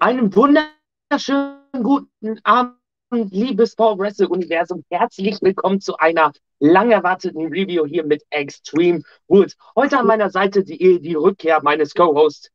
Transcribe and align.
Einen 0.00 0.34
wunderschönen 0.34 1.58
guten 1.82 2.40
Abend, 2.42 2.74
liebes 3.10 3.76
Power 3.76 3.98
Wrestle 3.98 4.30
Universum. 4.30 4.82
Herzlich 4.88 5.42
willkommen 5.42 5.82
zu 5.82 5.94
einer 5.98 6.32
lang 6.58 6.90
erwarteten 6.90 7.48
Review 7.48 7.84
hier 7.84 8.04
mit 8.04 8.24
Extreme 8.30 9.02
Rules. 9.28 9.58
Heute 9.76 9.98
an 9.98 10.06
meiner 10.06 10.30
Seite 10.30 10.64
die, 10.64 11.02
die 11.02 11.14
Rückkehr 11.14 11.62
meines 11.62 11.92
Co-Hosts. 11.92 12.50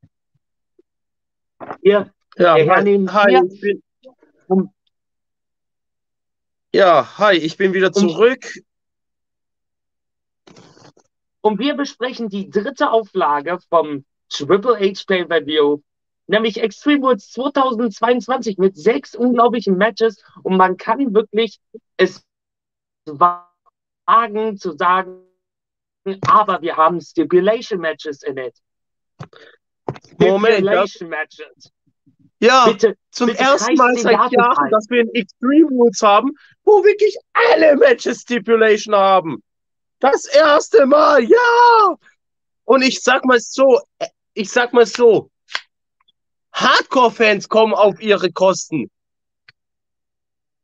Hier, 1.84 2.12
ja, 2.36 2.56
hi, 2.56 2.68
hi, 3.08 3.48
ich 3.48 3.62
bin, 3.62 3.84
ja, 6.74 7.20
hi, 7.20 7.38
ich 7.38 7.58
bin 7.58 7.74
wieder 7.74 7.94
zurück. 7.94 8.60
Und 11.42 11.60
wir 11.60 11.76
besprechen 11.76 12.28
die 12.28 12.50
dritte 12.50 12.90
Auflage 12.90 13.60
vom 13.70 14.04
Triple 14.30 14.80
H 14.80 15.04
Pay-Per-View 15.06 15.82
nämlich 16.28 16.62
Extreme 16.62 17.06
Rules 17.06 17.30
2022 17.32 18.58
mit 18.58 18.76
sechs 18.76 19.16
unglaublichen 19.16 19.78
Matches 19.78 20.24
und 20.44 20.58
man 20.58 20.78
kann 20.78 21.14
wirklich 21.14 21.60
es 21.98 22.24
wagen 23.06 24.58
zu 24.58 24.76
sagen, 24.76 25.22
aber 26.28 26.62
wir 26.62 26.78
haben 26.78 27.02
Stipulation 27.02 27.80
Matches 27.80 28.24
in 28.24 28.38
it. 28.38 28.56
Moment, 30.20 30.56
Stipulation 30.56 31.10
Matches. 31.10 31.72
Ja, 32.40 32.66
bitte, 32.66 32.96
zum 33.12 33.28
bitte 33.28 33.40
ersten 33.40 33.76
Mal 33.76 33.96
seit 33.98 34.32
Jahren, 34.32 34.70
dass 34.70 34.90
wir 34.90 35.02
ein 35.02 35.14
Extreme 35.14 35.68
Rules 35.70 36.02
haben, 36.02 36.32
wo 36.64 36.84
wirklich 36.84 37.16
alle 37.34 37.78
Matches 37.78 38.22
Stipulation 38.22 38.94
haben. 38.94 39.42
Das 40.00 40.26
erste 40.26 40.86
Mal, 40.86 41.24
ja! 41.24 41.96
Und 42.66 42.82
ich 42.82 43.02
sag 43.02 43.26
mal 43.26 43.40
so, 43.40 43.80
ich 44.34 44.52
sag 44.52 44.74
mal 44.74 44.86
so, 44.86 45.30
Hardcore-Fans 46.56 47.50
kommen 47.50 47.74
auf 47.74 48.02
ihre 48.02 48.32
Kosten. 48.32 48.90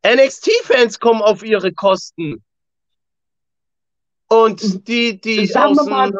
NXT-Fans 0.06 1.00
kommen 1.00 1.22
auf 1.22 1.44
ihre 1.44 1.74
Kosten. 1.74 2.42
Und 4.30 4.88
die, 4.88 5.20
die 5.20 5.46
sagen 5.46 5.78
aus 5.78 5.86
mal, 5.88 6.14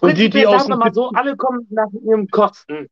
und 0.00 0.18
die, 0.18 0.28
die 0.28 0.44
aus 0.44 0.62
sagen 0.62 0.72
wir 0.72 0.76
mal 0.76 0.92
so, 0.92 1.10
alle 1.10 1.36
kommen 1.36 1.66
nach 1.70 1.92
ihren 1.92 2.28
Kosten. 2.28 2.88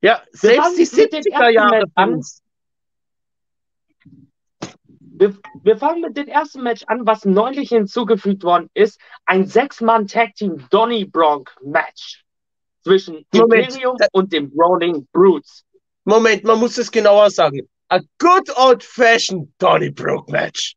Ja, 0.00 0.22
selbst 0.32 0.78
die 0.78 0.86
70er 0.86 1.48
Jahre 1.50 1.84
Fans. 1.94 2.40
Wir, 4.98 5.36
wir, 5.62 5.76
fangen 5.76 6.00
mit 6.00 6.16
dem 6.16 6.26
ersten 6.26 6.62
Match 6.62 6.84
an, 6.86 7.06
was 7.06 7.24
neulich 7.24 7.68
hinzugefügt 7.68 8.42
worden 8.42 8.68
ist. 8.74 8.98
Ein 9.26 9.46
Sechs-Mann-Tag-Team 9.46 10.66
Donny 10.70 11.04
Bronk 11.04 11.54
Match 11.62 12.23
zwischen 12.84 13.26
Moment. 13.32 13.66
Imperium 13.66 13.96
und 14.12 14.32
dem 14.32 14.52
Rolling 14.56 15.06
Brutes. 15.12 15.64
Moment, 16.04 16.44
man 16.44 16.58
muss 16.58 16.78
es 16.78 16.90
genauer 16.90 17.30
sagen. 17.30 17.68
A 17.88 18.00
good 18.18 18.50
old-fashioned 18.56 19.52
Donnybrook 19.58 20.28
Match. 20.28 20.76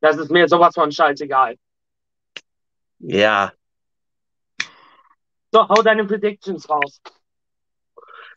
Das 0.00 0.16
ist 0.16 0.30
mir 0.30 0.48
sowas 0.48 0.74
von 0.74 0.90
scheißegal. 0.90 1.56
Ja. 2.98 3.52
So, 5.52 5.68
hau 5.68 5.82
deine 5.82 6.04
Predictions 6.04 6.68
raus. 6.68 7.00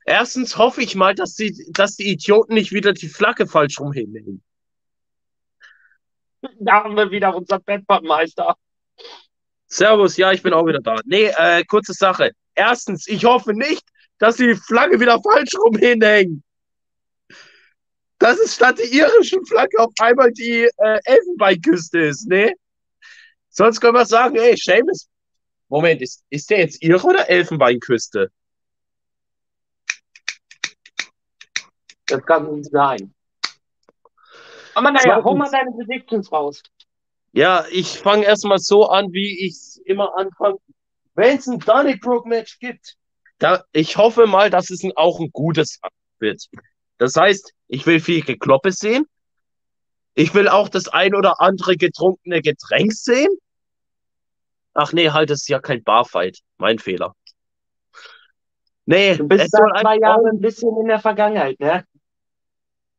Erstens 0.05 0.57
hoffe 0.57 0.81
ich 0.81 0.95
mal, 0.95 1.15
dass 1.15 1.35
die, 1.35 1.65
dass 1.71 1.95
die 1.95 2.11
Idioten 2.11 2.53
nicht 2.53 2.71
wieder 2.71 2.93
die 2.93 3.07
Flagge 3.07 3.47
falsch 3.47 3.79
rumhängen. 3.79 4.43
Da 6.59 6.83
haben 6.83 6.95
wir 6.95 7.09
wieder 7.09 7.35
unser 7.35 7.59
Bettbackmeister. 7.59 8.55
Servus, 9.67 10.17
ja, 10.17 10.31
ich 10.31 10.43
bin 10.43 10.53
auch 10.53 10.65
wieder 10.65 10.79
da. 10.79 10.95
Nee, 11.05 11.31
äh, 11.37 11.63
kurze 11.65 11.93
Sache. 11.93 12.31
Erstens, 12.53 13.07
ich 13.07 13.25
hoffe 13.25 13.53
nicht, 13.53 13.83
dass 14.19 14.37
die 14.37 14.55
Flagge 14.55 14.99
wieder 14.99 15.21
falsch 15.21 15.53
rum 15.57 15.75
hinhängen. 15.77 16.43
Dass 18.19 18.39
es 18.39 18.55
statt 18.55 18.77
der 18.77 18.91
irischen 18.91 19.45
Flagge 19.45 19.77
auf 19.79 19.91
einmal 19.99 20.31
die 20.31 20.69
äh, 20.77 20.99
Elfenbeinküste 21.03 21.99
ist, 21.99 22.27
ne? 22.27 22.53
Sonst 23.49 23.79
können 23.79 23.95
wir 23.95 24.05
sagen, 24.05 24.35
ey, 24.35 24.55
Seamus. 24.57 25.07
Moment, 25.67 26.01
ist, 26.01 26.23
ist 26.29 26.49
der 26.49 26.59
jetzt 26.59 26.81
ihre 26.81 27.05
oder 27.05 27.29
Elfenbeinküste? 27.29 28.31
Das 32.05 32.25
kann 32.25 32.55
nicht 32.55 32.71
sein. 32.71 33.13
Aber 34.75 34.91
naja, 34.91 35.23
hol 35.23 35.35
mal 35.37 35.49
deine 35.49 35.71
Predictions 35.71 36.31
raus. 36.31 36.61
Ja, 37.35 37.65
ich 37.69 37.99
fange 37.99 38.25
erstmal 38.25 38.59
so 38.59 38.85
an, 38.85 39.11
wie 39.11 39.45
ich 39.45 39.81
immer 39.85 40.17
anfange. 40.17 40.55
Wenn 41.15 41.37
es 41.37 41.47
ein 41.47 41.59
Donnybrook-Match 41.59 42.59
gibt, 42.59 42.95
da, 43.39 43.65
ich 43.73 43.97
hoffe 43.97 44.25
mal, 44.25 44.49
dass 44.49 44.69
es 44.69 44.83
ein, 44.83 44.93
auch 44.95 45.19
ein 45.19 45.31
gutes 45.33 45.81
wird. 46.19 46.45
Das 46.97 47.17
heißt, 47.17 47.51
ich 47.67 47.85
will 47.85 47.99
viel 47.99 48.23
Gekloppe 48.23 48.71
sehen. 48.71 49.05
Ich 50.13 50.33
will 50.33 50.47
auch 50.47 50.69
das 50.69 50.87
ein 50.87 51.13
oder 51.13 51.41
andere 51.41 51.75
getrunkene 51.75 52.41
Getränk 52.41 52.93
sehen. 52.93 53.35
Ach 54.73 54.93
nee, 54.93 55.09
halt, 55.09 55.29
das 55.29 55.41
ist 55.41 55.49
ja 55.49 55.59
kein 55.59 55.83
Barfight. 55.83 56.39
Mein 56.57 56.79
Fehler. 56.79 57.13
Nee, 58.85 59.17
du 59.17 59.27
bist 59.27 59.51
seit 59.51 59.81
zwei 59.81 59.97
Jahren 59.97 60.25
ein 60.25 60.39
bisschen 60.39 60.73
in 60.79 60.87
der 60.87 60.99
Vergangenheit, 60.99 61.59
ne? 61.59 61.85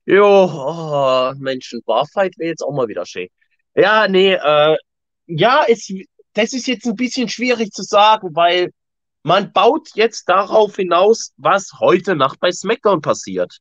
Jo, 0.04 0.44
oh, 0.44 1.32
Mensch, 1.38 1.72
ein 1.72 1.80
Barfight 1.86 2.36
wäre 2.36 2.50
jetzt 2.50 2.62
auch 2.62 2.74
mal 2.74 2.86
wieder 2.86 3.06
schön. 3.06 3.28
Ja, 3.76 4.08
nee, 4.08 4.32
äh, 4.32 4.76
ja, 5.26 5.64
es, 5.68 5.92
das 6.32 6.54
ist 6.54 6.66
jetzt 6.66 6.86
ein 6.86 6.96
bisschen 6.96 7.28
schwierig 7.28 7.72
zu 7.72 7.82
sagen, 7.82 8.34
weil 8.34 8.72
man 9.22 9.52
baut 9.52 9.90
jetzt 9.94 10.28
darauf 10.28 10.76
hinaus, 10.76 11.34
was 11.36 11.72
heute 11.78 12.16
Nacht 12.16 12.40
bei 12.40 12.50
SmackDown 12.50 13.02
passiert. 13.02 13.58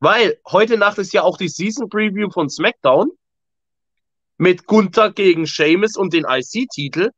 Weil 0.00 0.40
heute 0.50 0.76
Nacht 0.76 0.98
ist 0.98 1.12
ja 1.12 1.22
auch 1.22 1.38
die 1.38 1.48
Season 1.48 1.88
Preview 1.88 2.30
von 2.30 2.50
SmackDown 2.50 3.12
mit 4.36 4.66
Gunther 4.66 5.12
gegen 5.12 5.46
Sheamus 5.46 5.96
und 5.96 6.12
den 6.14 6.24
IC-Titel. 6.28 7.10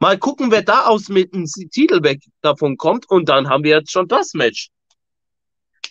Mal 0.00 0.18
gucken, 0.18 0.50
wer 0.50 0.62
da 0.62 0.86
aus 0.86 1.08
mit 1.08 1.32
dem 1.32 1.44
Titel 1.44 2.02
weg 2.02 2.22
davon 2.40 2.76
kommt 2.76 3.08
und 3.08 3.28
dann 3.28 3.48
haben 3.48 3.62
wir 3.62 3.76
jetzt 3.76 3.92
schon 3.92 4.08
das 4.08 4.34
Match. 4.34 4.70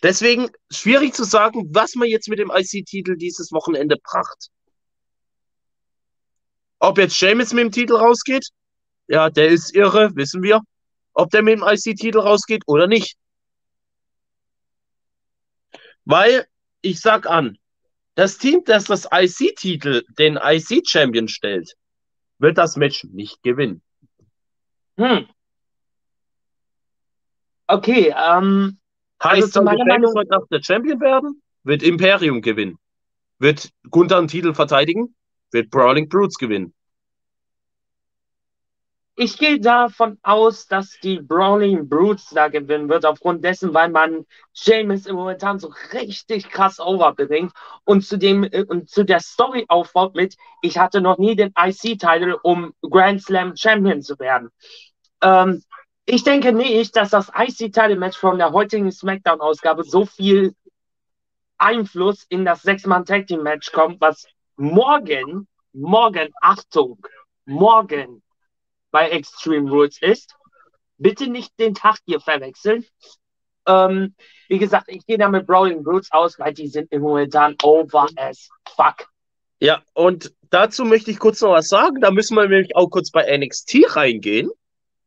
Deswegen 0.03 0.49
schwierig 0.71 1.13
zu 1.13 1.23
sagen, 1.23 1.69
was 1.73 1.95
man 1.95 2.07
jetzt 2.07 2.29
mit 2.29 2.39
dem 2.39 2.51
IC-Titel 2.53 3.15
dieses 3.15 3.51
Wochenende 3.51 3.97
bracht. 4.01 4.49
Ob 6.79 6.97
jetzt 6.97 7.15
Sheamus 7.15 7.53
mit 7.53 7.63
dem 7.63 7.71
Titel 7.71 7.95
rausgeht, 7.95 8.49
ja, 9.07 9.29
der 9.29 9.49
ist 9.49 9.73
irre, 9.73 10.15
wissen 10.15 10.43
wir. 10.43 10.61
Ob 11.13 11.31
der 11.31 11.41
mit 11.41 11.59
dem 11.59 11.63
IC-Titel 11.63 12.19
rausgeht 12.19 12.63
oder 12.67 12.87
nicht. 12.87 13.17
Weil, 16.05 16.47
ich 16.81 16.99
sag 16.99 17.25
an, 17.27 17.57
das 18.15 18.37
Team, 18.37 18.63
das 18.65 18.85
das 18.85 19.07
IC-Titel, 19.11 20.03
den 20.17 20.37
IC-Champion 20.41 21.27
stellt, 21.27 21.73
wird 22.37 22.57
das 22.57 22.75
Match 22.75 23.03
nicht 23.05 23.41
gewinnen. 23.43 23.81
Hm. 24.97 25.27
Okay, 27.67 28.13
ähm, 28.17 28.79
Heißt, 29.23 29.43
also 29.43 29.63
sollte 29.63 29.85
Meinung 29.85 30.13
heute 30.15 30.29
Nacht 30.29 30.51
der 30.51 30.61
Champion 30.61 30.99
werden, 30.99 31.41
wird 31.63 31.83
Imperium 31.83 32.41
gewinnen. 32.41 32.77
Wird 33.39 33.69
Gunther 33.89 34.17
einen 34.17 34.27
Titel 34.27 34.53
verteidigen, 34.53 35.15
wird 35.51 35.69
Brawling 35.69 36.09
Brutes 36.09 36.37
gewinnen. 36.37 36.73
Ich 39.19 39.39
gehe 39.39 39.59
davon 39.59 40.19
aus, 40.21 40.67
dass 40.67 40.99
die 41.01 41.19
Brawling 41.19 41.89
Brutes 41.89 42.29
da 42.29 42.49
gewinnen 42.49 42.87
wird, 42.87 43.03
aufgrund 43.03 43.43
dessen, 43.43 43.73
weil 43.73 43.89
man 43.89 44.27
James 44.53 45.07
im 45.07 45.15
Momentan 45.15 45.57
so 45.57 45.73
richtig 45.91 46.49
krass 46.49 46.79
overbringt 46.79 47.51
und 47.83 48.05
zu 48.05 48.19
dem 48.19 48.43
äh, 48.43 48.63
und 48.63 48.91
zu 48.91 49.03
der 49.03 49.19
Story 49.19 49.65
aufbaut 49.69 50.13
mit, 50.13 50.37
ich 50.61 50.77
hatte 50.77 51.01
noch 51.01 51.17
nie 51.17 51.35
den 51.35 51.51
IC-Titel, 51.57 52.37
um 52.43 52.75
Grand 52.83 53.23
Slam 53.23 53.55
Champion 53.55 54.03
zu 54.03 54.19
werden. 54.19 54.51
Ähm, 55.23 55.63
ich 56.09 56.23
denke 56.23 56.53
nicht, 56.53 56.95
dass 56.95 57.09
das 57.09 57.29
IC-Title-Match 57.37 58.17
von 58.17 58.37
der 58.37 58.53
heutigen 58.53 58.91
SmackDown-Ausgabe 58.91 59.83
so 59.83 60.05
viel 60.05 60.55
Einfluss 61.57 62.25
in 62.29 62.45
das 62.45 62.61
Sechs-Mann-Tag-Team-Match 62.61 63.73
kommt, 63.73 63.99
was 63.99 64.25
morgen, 64.55 65.49
morgen, 65.73 66.29
Achtung, 66.41 67.05
morgen 67.45 68.23
bei 68.89 69.09
Extreme 69.09 69.69
Rules 69.69 70.01
ist. 70.01 70.33
Bitte 70.97 71.27
nicht 71.27 71.51
den 71.59 71.75
Tag 71.75 71.97
hier 72.05 72.21
verwechseln. 72.21 72.85
Ähm, 73.67 74.15
wie 74.47 74.59
gesagt, 74.59 74.85
ich 74.87 75.05
gehe 75.05 75.17
da 75.17 75.27
mit 75.27 75.45
Brawling 75.45 75.83
Brutes 75.83 76.09
aus, 76.13 76.39
weil 76.39 76.53
die 76.53 76.69
sind 76.69 76.89
im 76.93 77.01
Moment 77.01 77.35
dann 77.35 77.57
over 77.61 78.07
as 78.15 78.49
fuck. 78.65 79.09
Ja, 79.59 79.83
und 79.93 80.33
dazu 80.51 80.85
möchte 80.85 81.11
ich 81.11 81.19
kurz 81.19 81.41
noch 81.41 81.51
was 81.51 81.67
sagen. 81.67 81.99
Da 81.99 82.11
müssen 82.11 82.35
wir 82.35 82.47
nämlich 82.47 82.77
auch 82.77 82.87
kurz 82.87 83.11
bei 83.11 83.37
NXT 83.37 83.79
reingehen 83.89 84.49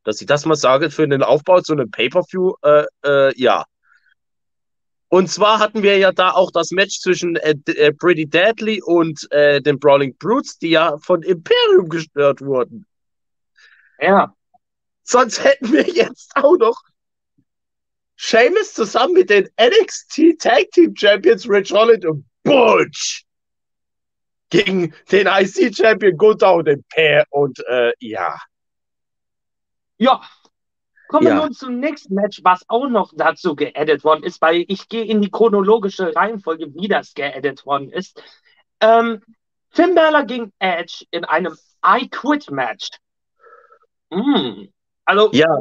dass 0.05 0.21
ich 0.21 0.27
das 0.27 0.47
mal 0.47 0.57
sage, 0.57 0.91
für 0.91 1.07
den 1.07 1.23
Aufbau 1.23 1.61
zu 1.61 1.73
einem 1.73 1.91
Pay-Per-View, 1.91 2.55
äh, 2.63 2.85
äh, 3.05 3.33
ja. 3.41 3.65
Und 5.09 5.29
zwar 5.29 5.59
hatten 5.59 5.83
wir 5.83 5.99
ja 5.99 6.13
da 6.13 6.31
auch 6.31 6.53
das 6.53 6.71
Match 6.71 7.01
zwischen 7.01 7.37
äh, 7.37 7.55
äh, 7.67 7.93
Pretty 7.93 8.27
Deadly 8.27 8.81
und 8.81 9.31
äh, 9.33 9.61
den 9.61 9.79
Brawling 9.79 10.17
Brutes, 10.19 10.59
die 10.59 10.71
ja 10.71 10.97
von 10.99 11.23
Imperium 11.23 11.89
gestört 11.89 12.41
wurden. 12.41 12.87
Ja. 13.99 14.35
Sonst 15.03 15.43
hätten 15.43 15.73
wir 15.73 15.89
jetzt 15.89 16.31
auch 16.37 16.57
noch 16.57 16.81
Seamus 18.17 18.75
zusammen 18.75 19.15
mit 19.15 19.31
den 19.31 19.49
NXT 19.61 20.39
Tag 20.39 20.71
Team 20.73 20.95
Champions 20.95 21.49
Rich 21.49 21.73
Holland 21.73 22.05
und 22.05 22.25
Butch 22.45 23.25
gegen 24.51 24.95
den 25.11 25.27
IC 25.27 25.75
Champion 25.75 26.17
Gunther 26.17 26.55
und 26.55 26.67
den 26.67 26.85
Pair 26.85 27.25
und 27.31 27.59
äh, 27.67 27.93
ja. 27.99 28.39
Ja. 30.01 30.23
Kommen 31.09 31.27
wir 31.27 31.35
Ja. 31.35 31.43
nun 31.43 31.53
zum 31.53 31.79
nächsten 31.79 32.15
Match, 32.15 32.41
was 32.43 32.65
auch 32.69 32.89
noch 32.89 33.13
dazu 33.15 33.55
geaddet 33.55 34.03
worden 34.03 34.23
ist, 34.25 34.41
weil 34.41 34.65
ich 34.69 34.89
gehe 34.89 35.05
in 35.05 35.21
die 35.21 35.31
chronologische 35.31 36.15
Reihenfolge, 36.15 36.73
wie 36.75 36.89
das 36.89 37.15
geaddet 37.15 37.67
worden 37.67 37.91
ist. 37.91 38.23
Ähm, 38.81 39.23
Finn 39.71 39.95
Balor 39.95 40.25
gegen 40.25 40.53
Edge 40.59 41.05
in 41.11 41.25
einem 41.25 41.57
I 41.85 42.09
Quit 42.09 42.51
Match. 42.51 42.89
Mm. 44.11 44.69
Also, 45.05 45.31
Ja, 45.33 45.59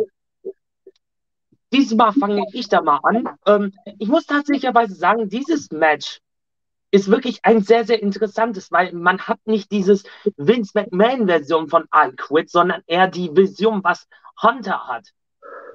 Diesmal 1.71 2.13
fange 2.13 2.45
ich 2.53 2.67
da 2.67 2.81
mal 2.81 2.99
an. 3.03 3.29
Ähm, 3.45 3.73
ich 3.99 4.07
muss 4.07 4.25
tatsächlicherweise 4.25 4.95
sagen, 4.95 5.29
dieses 5.29 5.69
Match 5.71 6.19
ist 6.91 7.09
wirklich 7.09 7.39
ein 7.43 7.61
sehr, 7.61 7.85
sehr 7.85 8.01
interessantes, 8.01 8.71
weil 8.71 8.93
man 8.93 9.19
hat 9.19 9.39
nicht 9.45 9.71
dieses 9.71 10.03
Vince 10.37 10.71
McMahon-Version 10.73 11.69
von 11.69 11.85
I 11.95 12.11
Quit, 12.15 12.49
sondern 12.49 12.81
eher 12.87 13.07
die 13.07 13.35
Vision, 13.35 13.83
was 13.83 14.07
Hunter 14.41 14.87
hat. 14.87 15.09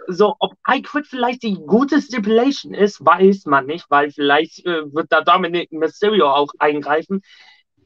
So, 0.06 0.37
ob 0.38 0.55
I 0.69 0.82
Quit 0.82 1.06
vielleicht 1.06 1.43
die 1.43 1.55
gute 1.55 2.02
Stipulation 2.02 2.75
ist, 2.75 3.05
weiß 3.05 3.46
man 3.46 3.66
nicht, 3.66 3.87
weil 3.88 4.11
vielleicht 4.11 4.66
äh, 4.66 4.93
wird 4.93 5.11
da 5.11 5.22
Dominic 5.22 5.72
Mysterio 5.72 6.31
auch 6.31 6.52
eingreifen. 6.58 7.22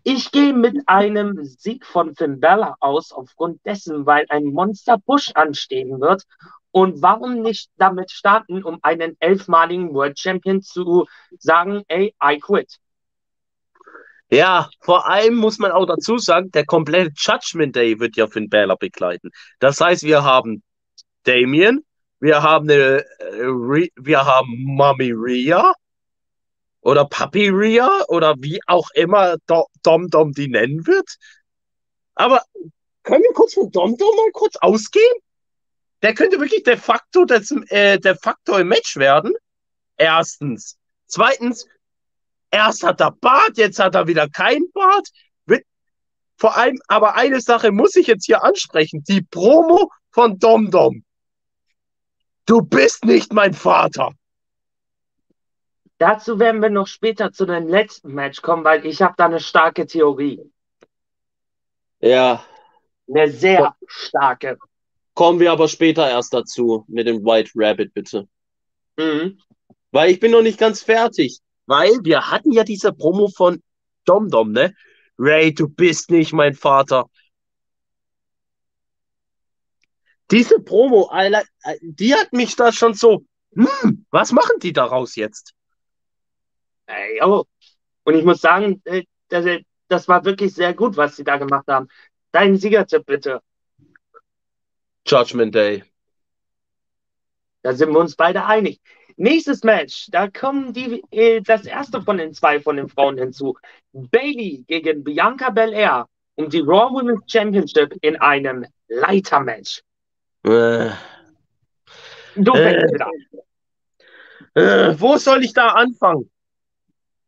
Ich 0.02 0.32
gehe 0.32 0.54
mit 0.54 0.76
einem 0.86 1.44
Sieg 1.44 1.84
von 1.84 2.14
Finn 2.14 2.40
Balor 2.40 2.76
aus, 2.80 3.12
aufgrund 3.12 3.64
dessen, 3.66 4.06
weil 4.06 4.24
ein 4.30 4.46
Monster 4.46 4.98
Push 4.98 5.32
anstehen 5.34 6.00
wird. 6.00 6.24
Und 6.70 7.02
warum 7.02 7.42
nicht 7.42 7.70
damit 7.76 8.10
starten, 8.10 8.62
um 8.62 8.78
einen 8.82 9.16
elfmaligen 9.20 9.92
World 9.94 10.18
Champion 10.18 10.62
zu 10.62 11.06
sagen, 11.38 11.82
ey, 11.88 12.14
I 12.22 12.38
quit. 12.38 12.78
Ja, 14.30 14.68
vor 14.80 15.08
allem 15.08 15.36
muss 15.36 15.58
man 15.58 15.72
auch 15.72 15.86
dazu 15.86 16.18
sagen, 16.18 16.50
der 16.50 16.66
komplette 16.66 17.12
Judgment 17.16 17.74
Day 17.74 17.98
wird 17.98 18.16
ja 18.16 18.26
Finn 18.26 18.48
Balor 18.48 18.76
begleiten. 18.76 19.30
Das 19.58 19.80
heißt, 19.80 20.02
wir 20.02 20.22
haben 20.22 20.62
Damien, 21.24 21.84
wir 22.20 22.42
haben 22.42 22.68
eine, 22.68 23.04
äh, 23.20 23.88
wir 23.96 24.26
haben 24.26 24.54
Mommy 24.64 25.12
Rhea 25.12 25.72
oder 26.80 27.04
Papi 27.06 27.48
Rhea 27.48 27.88
oder 28.08 28.34
wie 28.38 28.60
auch 28.66 28.90
immer 28.94 29.36
Do 29.46 29.66
Dom 29.82 30.08
Dom 30.08 30.32
die 30.32 30.48
nennen 30.48 30.86
wird. 30.86 31.16
Aber 32.14 32.42
können 33.02 33.22
wir 33.22 33.32
kurz 33.32 33.54
von 33.54 33.70
Dom 33.70 33.96
Dom 33.96 34.14
mal 34.16 34.30
kurz 34.32 34.56
ausgehen? 34.56 35.16
Der 36.02 36.14
könnte 36.14 36.38
wirklich 36.38 36.62
de 36.64 36.76
facto, 36.76 37.24
das, 37.24 37.50
äh, 37.68 37.98
de 37.98 38.14
facto 38.14 38.56
im 38.58 38.68
Match 38.68 38.96
werden. 38.96 39.34
Erstens. 39.96 40.76
Zweitens, 41.06 41.66
erst 42.50 42.82
hat 42.82 43.00
er 43.00 43.12
Bart, 43.12 43.56
jetzt 43.56 43.78
hat 43.78 43.94
er 43.94 44.06
wieder 44.06 44.28
kein 44.28 44.62
Bart. 44.72 45.08
Vor 46.40 46.56
allem, 46.56 46.78
aber 46.86 47.16
eine 47.16 47.40
Sache 47.40 47.72
muss 47.72 47.96
ich 47.96 48.06
jetzt 48.06 48.26
hier 48.26 48.44
ansprechen. 48.44 49.02
Die 49.08 49.22
Promo 49.22 49.90
von 50.12 50.38
Dom 50.38 50.70
Dom. 50.70 51.02
Du 52.46 52.62
bist 52.62 53.04
nicht 53.04 53.32
mein 53.32 53.54
Vater. 53.54 54.12
Dazu 55.98 56.38
werden 56.38 56.62
wir 56.62 56.70
noch 56.70 56.86
später 56.86 57.32
zu 57.32 57.44
dem 57.44 57.66
letzten 57.66 58.14
Match 58.14 58.40
kommen, 58.40 58.62
weil 58.62 58.86
ich 58.86 59.02
habe 59.02 59.14
da 59.16 59.24
eine 59.26 59.40
starke 59.40 59.84
Theorie. 59.84 60.40
Ja, 62.00 62.44
Eine 63.12 63.32
sehr 63.32 63.74
starke. 63.88 64.58
kommen 65.14 65.40
wir 65.40 65.50
aber 65.50 65.66
später 65.66 66.08
erst 66.08 66.32
dazu 66.32 66.84
mit 66.86 67.08
dem 67.08 67.24
White 67.24 67.50
Rabbit, 67.56 67.92
bitte. 67.94 68.28
Mhm. 68.96 69.40
Weil 69.90 70.10
ich 70.12 70.20
bin 70.20 70.30
noch 70.30 70.42
nicht 70.42 70.58
ganz 70.60 70.84
fertig. 70.84 71.40
Weil 71.68 72.02
wir 72.02 72.30
hatten 72.30 72.50
ja 72.50 72.64
diese 72.64 72.94
Promo 72.94 73.28
von 73.28 73.62
Dom 74.06 74.30
Dom, 74.30 74.52
ne? 74.52 74.74
Ray, 75.18 75.52
du 75.52 75.68
bist 75.68 76.10
nicht 76.10 76.32
mein 76.32 76.54
Vater. 76.54 77.10
Diese 80.30 80.60
Promo, 80.60 81.08
Alter, 81.08 81.42
die 81.82 82.14
hat 82.14 82.32
mich 82.32 82.56
da 82.56 82.72
schon 82.72 82.94
so, 82.94 83.24
hm, 83.52 84.06
was 84.10 84.32
machen 84.32 84.58
die 84.60 84.72
daraus 84.72 85.14
jetzt? 85.14 85.52
Ey, 86.86 87.20
oh. 87.22 87.44
Und 88.04 88.14
ich 88.14 88.24
muss 88.24 88.40
sagen, 88.40 88.80
äh, 88.86 89.04
das, 89.28 89.44
das 89.88 90.08
war 90.08 90.24
wirklich 90.24 90.54
sehr 90.54 90.72
gut, 90.72 90.96
was 90.96 91.16
sie 91.16 91.24
da 91.24 91.36
gemacht 91.36 91.66
haben. 91.68 91.88
Dein 92.32 92.56
Siegertipp 92.56 93.04
bitte. 93.04 93.42
Judgment 95.06 95.54
Day. 95.54 95.84
Da 97.60 97.74
sind 97.74 97.92
wir 97.92 97.98
uns 97.98 98.16
beide 98.16 98.46
einig. 98.46 98.80
Nächstes 99.18 99.64
Match, 99.64 100.06
da 100.12 100.28
kommen 100.28 100.72
die, 100.72 101.02
äh, 101.10 101.40
das 101.40 101.66
erste 101.66 102.00
von 102.02 102.18
den 102.18 102.32
zwei 102.34 102.60
von 102.60 102.76
den 102.76 102.88
Frauen 102.88 103.18
hinzu. 103.18 103.58
Bailey 103.92 104.64
gegen 104.68 105.02
Bianca 105.02 105.50
Belair 105.50 106.06
um 106.36 106.48
die 106.48 106.60
Raw 106.60 106.92
Women's 106.94 107.24
Championship 107.26 107.94
in 108.00 108.16
einem 108.16 108.64
Leitermatch. 108.86 109.82
Äh, 110.44 110.90
Du 112.36 112.52
Äh. 112.54 112.62
fängst 112.62 112.94
wieder 112.94 113.06
an. 113.06 114.62
äh, 114.62 115.00
wo 115.00 115.16
soll 115.16 115.42
ich 115.44 115.52
da 115.52 115.70
anfangen? 115.70 116.30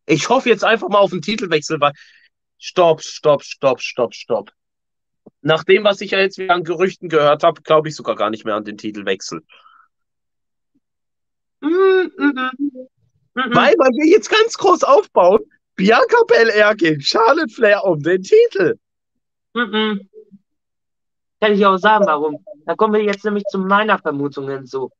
Ich 0.06 0.28
hoffe 0.28 0.48
jetzt 0.48 0.62
einfach 0.64 0.88
mal 0.88 0.98
auf 0.98 1.12
einen 1.12 1.22
Titelwechsel, 1.22 1.80
weil. 1.80 1.92
Stopp, 2.62 3.00
stopp, 3.02 3.42
stopp, 3.42 3.80
stopp, 3.80 4.14
stopp. 4.14 4.52
Nach 5.40 5.64
dem, 5.64 5.82
was 5.82 6.02
ich 6.02 6.10
ja 6.10 6.18
jetzt 6.20 6.36
wieder 6.38 6.54
an 6.54 6.62
Gerüchten 6.62 7.08
gehört 7.08 7.42
habe, 7.42 7.62
glaube 7.62 7.88
ich 7.88 7.96
sogar 7.96 8.14
gar 8.16 8.28
nicht 8.30 8.44
mehr 8.44 8.54
an 8.54 8.64
den 8.64 8.76
Titelwechsel. 8.76 9.42
Mm, 11.60 11.68
mm, 11.68 12.10
mm. 12.18 12.50
Mm, 13.34 13.40
mm. 13.40 13.54
Weil 13.54 13.74
man 13.76 13.92
will 13.92 14.08
jetzt 14.08 14.30
ganz 14.30 14.56
groß 14.56 14.84
aufbauen. 14.84 15.40
Bianca 15.76 16.24
Belair 16.26 16.74
gegen 16.74 17.00
Charlotte 17.00 17.52
Flair 17.52 17.84
um 17.84 18.00
den 18.02 18.22
Titel. 18.22 18.78
Mhm. 19.54 20.08
Kann 21.40 21.52
ich 21.52 21.64
auch 21.64 21.78
sagen, 21.78 22.06
warum. 22.06 22.44
Da 22.66 22.74
kommen 22.74 22.94
wir 22.94 23.02
jetzt 23.02 23.24
nämlich 23.24 23.44
zu 23.44 23.58
meiner 23.58 23.98
Vermutung 23.98 24.48
hinzu. 24.48 24.90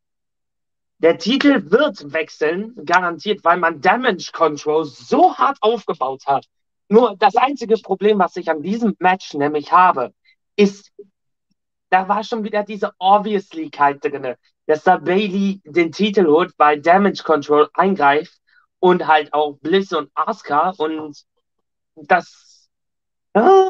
Der 0.99 1.19
Titel 1.19 1.71
wird 1.71 2.13
wechseln, 2.13 2.75
garantiert, 2.85 3.43
weil 3.43 3.59
man 3.59 3.81
Damage 3.81 4.31
Control 4.33 4.85
so 4.85 5.35
hart 5.37 5.59
aufgebaut 5.61 6.27
hat. 6.27 6.47
Nur 6.89 7.17
das 7.17 7.37
einzige 7.37 7.77
Problem, 7.77 8.19
was 8.19 8.37
ich 8.37 8.51
an 8.51 8.63
diesem 8.63 8.97
Match 8.99 9.35
nämlich 9.35 9.73
habe, 9.73 10.13
ist, 10.57 10.93
da 11.89 12.09
war 12.09 12.25
schon 12.25 12.45
wieder 12.45 12.65
diese 12.65 12.93
Obviouslykeit 12.99 14.05
drin, 14.05 14.35
dass 14.71 14.85
da 14.85 14.99
Bailey 14.99 15.61
den 15.65 15.91
Titel 15.91 16.27
holt, 16.29 16.53
weil 16.57 16.81
Damage 16.81 17.25
Control 17.25 17.69
eingreift 17.75 18.41
und 18.79 19.05
halt 19.09 19.33
auch 19.33 19.55
Bliss 19.59 19.93
und 19.93 20.13
Asuka 20.15 20.73
und 20.79 21.21
das, 21.97 22.69
ah, 23.35 23.69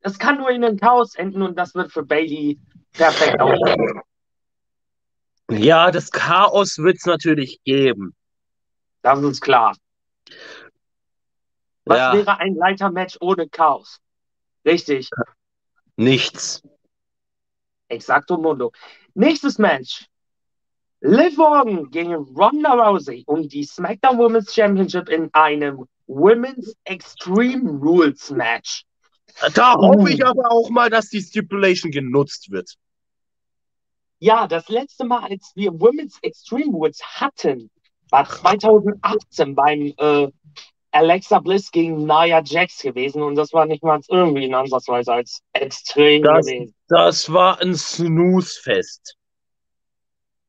das 0.00 0.18
kann 0.18 0.38
nur 0.38 0.48
in 0.48 0.62
den 0.62 0.78
Chaos 0.78 1.14
enden 1.16 1.42
und 1.42 1.58
das 1.58 1.74
wird 1.74 1.92
für 1.92 2.02
Bailey 2.02 2.58
perfekt 2.94 3.38
aussehen. 3.38 4.00
Ja, 5.50 5.90
das 5.90 6.10
Chaos 6.10 6.78
wird 6.78 6.96
es 6.96 7.04
natürlich 7.04 7.60
geben. 7.64 8.14
Das 9.02 9.22
ist 9.22 9.42
klar. 9.42 9.76
Was 11.84 11.98
Ja. 11.98 12.14
wäre 12.14 12.38
ein 12.38 12.54
Leitermatch 12.54 13.18
ohne 13.20 13.50
Chaos? 13.50 14.00
Richtig, 14.64 15.10
Nichts. 15.96 16.62
exacto 17.88 18.38
mundo. 18.38 18.72
Nächstes 19.12 19.58
Match. 19.58 20.06
Liv 21.00 21.36
Morgan 21.36 21.90
gegen 21.90 22.14
Ronda 22.14 22.72
Rousey 22.74 23.22
um 23.26 23.48
die 23.48 23.64
SmackDown 23.64 24.18
Women's 24.18 24.52
Championship 24.54 25.08
in 25.08 25.28
einem 25.32 25.84
Women's 26.06 26.74
Extreme 26.84 27.70
Rules 27.80 28.30
Match. 28.30 28.84
Da 29.54 29.74
Uh. 29.76 29.82
hoffe 29.94 30.10
ich 30.12 30.24
aber 30.26 30.50
auch 30.50 30.68
mal, 30.70 30.90
dass 30.90 31.08
die 31.10 31.20
Stipulation 31.22 31.92
genutzt 31.92 32.50
wird. 32.50 32.74
Ja, 34.18 34.48
das 34.48 34.68
letzte 34.68 35.04
Mal, 35.04 35.28
als 35.30 35.52
wir 35.54 35.72
Women's 35.78 36.18
Extreme 36.22 36.72
Rules 36.72 37.00
hatten, 37.04 37.70
war 38.10 38.28
2018 38.28 39.54
beim 39.54 39.92
äh, 39.98 40.28
Alexa 40.90 41.38
Bliss 41.38 41.70
gegen 41.70 41.98
Nia 42.06 42.42
Jax 42.42 42.80
gewesen 42.80 43.22
und 43.22 43.36
das 43.36 43.52
war 43.52 43.66
nicht 43.66 43.84
mal 43.84 44.00
irgendwie 44.08 44.46
in 44.46 44.54
Ansatzweise 44.54 45.12
als 45.12 45.42
extrem 45.52 46.22
Das- 46.22 46.44
gewesen. 46.46 46.74
Das 46.88 47.30
war 47.32 47.60
ein 47.60 47.74
Snooze-Fest. 47.76 49.17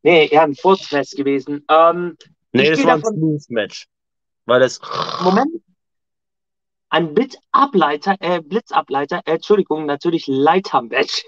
Nee, 0.02 0.28
eher 0.28 0.44
ein 0.44 0.56
Furzfest 0.56 1.16
gewesen. 1.16 1.66
Ähm, 1.70 2.18
Nee, 2.52 2.70
das 2.72 2.84
war 2.84 2.94
ein 2.96 3.04
Snooze-Match. 3.04 3.88
Weil 4.46 4.60
das. 4.62 4.80
Moment. 5.22 5.62
Ein 6.90 7.14
Blitzableiter, 7.14 8.16
äh, 8.20 8.42
Blitzableiter, 8.42 9.22
äh, 9.26 9.34
Entschuldigung, 9.34 9.86
natürlich 9.86 10.26
Leitermatch. 10.28 11.24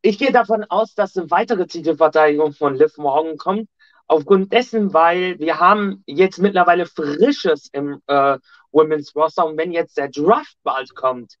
Ich 0.00 0.18
gehe 0.18 0.32
davon 0.32 0.64
aus, 0.64 0.94
dass 0.94 1.16
eine 1.16 1.30
weitere 1.30 1.66
Titelverteidigung 1.66 2.52
von 2.52 2.74
Liv 2.76 2.96
Morgan 2.98 3.36
kommt. 3.36 3.68
Aufgrund 4.06 4.52
dessen, 4.52 4.94
weil 4.94 5.38
wir 5.38 5.60
haben 5.60 6.02
jetzt 6.06 6.38
mittlerweile 6.38 6.86
Frisches 6.86 7.68
im 7.72 8.00
äh, 8.06 8.38
Women's 8.72 9.14
Roster 9.14 9.44
und 9.46 9.58
wenn 9.58 9.70
jetzt 9.70 9.96
der 9.96 10.08
Draft 10.08 10.56
bald 10.62 10.94
kommt, 10.94 11.34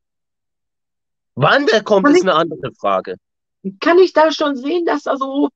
Wann 1.34 1.66
der 1.66 1.82
kommt, 1.84 2.08
ist 2.10 2.22
eine 2.22 2.34
andere 2.34 2.72
Frage. 2.74 3.16
Kann 3.80 3.98
ich 3.98 4.12
da 4.12 4.30
schon 4.32 4.56
sehen, 4.56 4.86
dass 4.86 5.04
da 5.04 5.16
so 5.16 5.48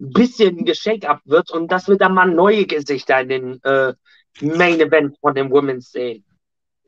ein 0.00 0.12
bisschen 0.12 0.64
geschenkt 0.64 1.06
wird 1.24 1.50
und 1.50 1.70
dass 1.70 1.88
wir 1.88 1.96
da 1.96 2.08
mal 2.08 2.26
neue 2.26 2.66
Gesichter 2.66 3.20
in 3.20 3.28
den 3.28 3.62
äh, 3.62 3.94
Main 4.40 4.80
Event 4.80 5.18
von 5.20 5.34
den 5.34 5.50
Women's 5.50 5.92
sehen? 5.92 6.24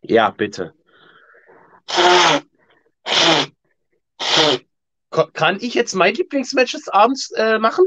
Ja, 0.03 0.31
bitte. 0.31 0.75
Kann 5.35 5.59
ich 5.61 5.75
jetzt 5.75 5.95
mein 5.95 6.15
Lieblingsmatch 6.15 6.73
des 6.73 6.89
Abends 6.89 7.31
äh, 7.33 7.59
machen? 7.59 7.87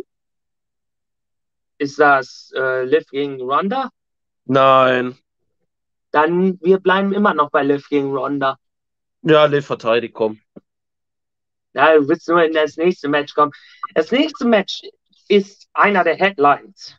Ist 1.77 1.99
das 1.99 2.51
äh, 2.55 2.85
Liv 2.85 3.05
gegen 3.09 3.41
Ronda? 3.41 3.89
Nein. 4.45 5.17
Dann 6.11 6.59
wir 6.61 6.79
bleiben 6.79 7.13
immer 7.13 7.33
noch 7.33 7.49
bei 7.49 7.63
Liv 7.63 7.89
gegen 7.89 8.15
Ronda. 8.15 8.57
Ja, 9.23 9.45
Liv 9.45 9.65
verteidigt, 9.65 10.13
komm. 10.13 10.39
Ja, 11.75 11.93
du 11.93 12.07
willst 12.07 12.27
nur 12.29 12.41
in 12.43 12.53
das 12.53 12.77
nächste 12.77 13.09
Match 13.09 13.33
kommen. 13.35 13.51
Das 13.93 14.11
nächste 14.11 14.45
Match 14.45 14.81
ist 15.27 15.67
einer 15.73 16.03
der 16.03 16.15
Headlines. 16.15 16.95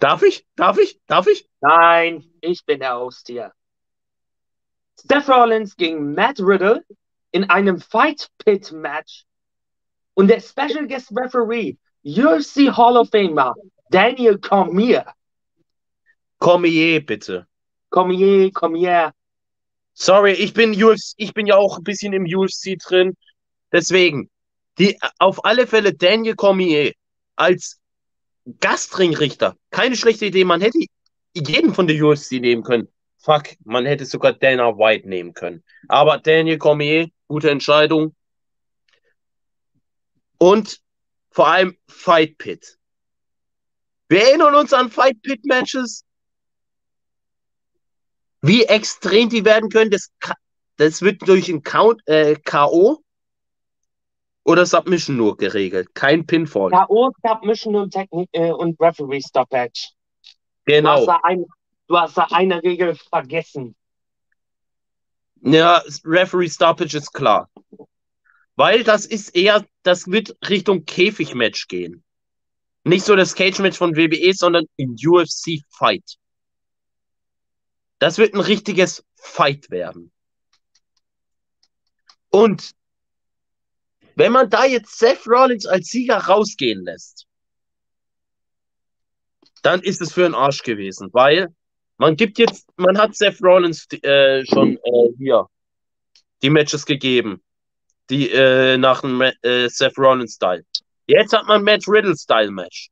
Darf 0.00 0.22
ich? 0.22 0.44
Darf 0.56 0.76
ich? 0.78 1.00
Darf 1.06 1.28
ich? 1.28 1.48
Nein, 1.60 2.24
ich 2.40 2.64
bin 2.64 2.80
der 2.80 2.98
Host 2.98 3.28
hier. 3.28 3.52
Seth 4.96 5.28
Rollins 5.28 5.76
gegen 5.76 6.14
Matt 6.14 6.40
Riddle 6.40 6.84
in 7.30 7.48
einem 7.48 7.80
Fight 7.80 8.28
Pit 8.44 8.72
Match 8.72 9.24
und 10.14 10.28
der 10.28 10.40
Special 10.40 10.88
Guest 10.88 11.12
Referee, 11.16 11.76
UFC 12.02 12.76
Hall 12.76 12.96
of 12.96 13.10
Famer 13.10 13.54
Daniel 13.90 14.38
Cormier. 14.38 15.06
Cormier, 16.38 17.04
bitte. 17.04 17.46
Cormier, 17.90 18.50
Cormier. 18.52 19.12
Sorry, 19.94 20.32
ich 20.32 20.54
bin 20.54 20.70
UFC, 20.70 21.14
ich 21.16 21.34
bin 21.34 21.46
ja 21.46 21.56
auch 21.56 21.78
ein 21.78 21.84
bisschen 21.84 22.12
im 22.12 22.24
UFC 22.24 22.76
drin. 22.78 23.16
Deswegen, 23.72 24.30
die, 24.78 24.98
auf 25.18 25.44
alle 25.44 25.66
Fälle 25.66 25.92
Daniel 25.92 26.34
Cormier 26.36 26.92
als 27.36 27.80
Gastringrichter. 28.60 29.56
Keine 29.70 29.96
schlechte 29.96 30.26
Idee. 30.26 30.44
Man 30.44 30.60
hätte 30.60 30.78
jeden 31.34 31.74
von 31.74 31.86
der 31.86 32.02
UFC 32.02 32.32
nehmen 32.32 32.62
können. 32.62 32.88
Fuck, 33.18 33.48
man 33.64 33.84
hätte 33.84 34.06
sogar 34.06 34.32
Dana 34.32 34.78
White 34.78 35.08
nehmen 35.08 35.34
können. 35.34 35.62
Aber 35.88 36.18
Daniel 36.18 36.58
Cormier, 36.58 37.08
gute 37.26 37.50
Entscheidung. 37.50 38.14
Und 40.38 40.80
vor 41.30 41.48
allem 41.48 41.76
Fight 41.88 42.38
Pit. 42.38 42.78
Wir 44.08 44.28
erinnern 44.28 44.54
uns 44.54 44.72
an 44.72 44.90
Fight 44.90 45.20
Pit 45.22 45.44
Matches. 45.44 46.04
Wie 48.40 48.64
extrem 48.64 49.28
die 49.28 49.44
werden 49.44 49.68
können, 49.68 49.90
das, 49.90 50.10
das 50.76 51.02
wird 51.02 51.26
durch 51.26 51.48
ein 51.48 51.62
Count, 51.62 52.00
äh, 52.06 52.36
K.O. 52.36 53.02
oder 54.48 54.64
Submission 54.64 55.18
nur 55.18 55.36
geregelt. 55.36 55.94
Kein 55.94 56.26
Pinfall. 56.26 56.70
K.O. 56.70 57.10
Submission 57.22 57.76
und, 57.76 57.90
Technik, 57.92 58.30
äh, 58.32 58.50
und 58.50 58.80
Referee 58.80 59.20
Stoppage. 59.20 59.90
Du, 60.64 60.72
hast 60.72 61.04
Genau. 61.04 61.18
ein, 61.22 61.44
du 61.86 61.98
hast 61.98 62.16
da 62.16 62.28
eine 62.30 62.62
Regel 62.62 62.94
vergessen. 62.94 63.76
Ja, 65.42 65.82
Referee 66.02 66.48
Stoppage 66.48 66.96
ist 66.96 67.12
klar. 67.12 67.50
Weil 68.56 68.84
das 68.84 69.04
ist 69.04 69.36
eher, 69.36 69.66
das 69.82 70.06
wird 70.06 70.34
Richtung 70.48 70.86
Käfigmatch 70.86 71.68
gehen. 71.68 72.02
Nicht 72.84 73.04
so 73.04 73.16
das 73.16 73.34
Cage-Match 73.34 73.76
von 73.76 73.96
WWE, 73.96 74.32
sondern 74.32 74.64
ein 74.80 74.96
UFC-Fight. 75.04 76.16
Das 77.98 78.16
wird 78.16 78.32
ein 78.32 78.40
richtiges 78.40 79.04
Fight 79.14 79.70
werden. 79.70 80.10
Und 82.30 82.72
wenn 84.18 84.32
man 84.32 84.50
da 84.50 84.64
jetzt 84.64 84.98
Seth 84.98 85.28
Rollins 85.28 85.64
als 85.64 85.86
Sieger 85.86 86.16
rausgehen 86.16 86.82
lässt, 86.82 87.26
dann 89.62 89.80
ist 89.80 90.00
es 90.02 90.12
für 90.12 90.24
einen 90.24 90.34
Arsch 90.34 90.64
gewesen, 90.64 91.08
weil 91.12 91.54
man 91.98 92.16
gibt 92.16 92.38
jetzt, 92.38 92.68
man 92.76 92.98
hat 92.98 93.14
Seth 93.14 93.40
Rollins 93.40 93.86
äh, 94.02 94.44
schon 94.44 94.76
äh, 94.76 95.12
hier 95.18 95.46
die 96.42 96.50
Matches 96.50 96.84
gegeben, 96.84 97.40
die 98.10 98.28
äh, 98.30 98.76
nach 98.76 99.02
dem 99.02 99.20
äh, 99.20 99.68
Seth 99.68 99.96
Rollins 99.96 100.34
Style. 100.34 100.64
Jetzt 101.06 101.32
hat 101.32 101.46
man 101.46 101.62
Matt 101.62 101.86
Riddle 101.86 102.16
Style 102.16 102.50
Match. 102.50 102.90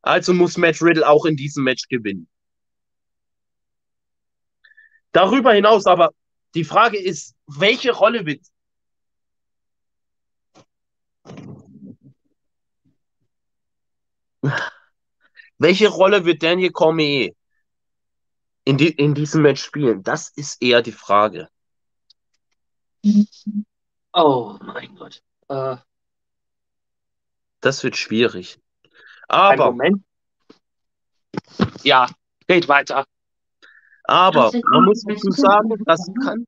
Also 0.00 0.32
muss 0.32 0.56
Matt 0.56 0.80
Riddle 0.80 1.06
auch 1.06 1.26
in 1.26 1.36
diesem 1.36 1.62
Match 1.62 1.88
gewinnen. 1.88 2.26
Darüber 5.12 5.52
hinaus 5.52 5.84
aber 5.84 6.10
die 6.54 6.64
Frage 6.64 6.98
ist, 6.98 7.34
welche 7.46 7.92
Rolle 7.92 8.24
wird 8.24 8.40
welche 15.58 15.88
Rolle 15.88 16.24
wird 16.24 16.42
Daniel 16.42 16.70
Cormier 16.72 17.32
in, 18.64 18.76
die, 18.76 18.88
in 18.88 19.14
diesem 19.14 19.42
Match 19.42 19.62
spielen? 19.62 20.02
Das 20.02 20.30
ist 20.30 20.62
eher 20.62 20.82
die 20.82 20.92
Frage. 20.92 21.48
Oh 24.12 24.56
mein 24.62 24.94
Gott. 24.96 25.22
Äh, 25.48 25.76
Das 27.60 27.82
wird 27.82 27.96
schwierig. 27.96 28.58
Aber, 29.28 29.72
Moment. 29.72 30.02
Ja, 31.82 32.08
geht 32.46 32.68
weiter. 32.68 33.06
aber 34.04 34.52
man 34.70 34.84
muss 34.84 35.02
dazu 35.02 35.30
sagen, 35.30 35.70
das 35.86 36.06
kann, 36.22 36.46